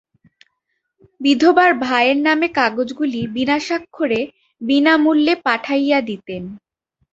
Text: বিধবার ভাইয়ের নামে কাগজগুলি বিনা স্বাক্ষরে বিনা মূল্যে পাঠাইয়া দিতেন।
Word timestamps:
বিধবার 1.21 1.71
ভাইয়ের 1.83 2.19
নামে 2.27 2.47
কাগজগুলি 2.57 3.21
বিনা 3.35 3.57
স্বাক্ষরে 3.59 4.21
বিনা 4.61 4.93
মূল্যে 4.97 5.33
পাঠাইয়া 5.45 5.99
দিতেন। 6.09 6.43